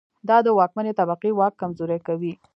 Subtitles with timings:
[0.29, 2.33] دا د واکمنې طبقې واک کمزوری کوي.